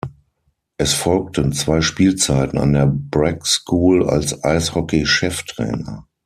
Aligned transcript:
Es 0.77 0.95
folgten 0.95 1.53
zwei 1.53 1.81
Spielzeiten 1.81 2.57
an 2.57 2.73
der 2.73 2.87
Breck 2.87 3.45
School 3.45 4.09
als 4.09 4.43
Eishockey-Cheftrainer. 4.43 6.07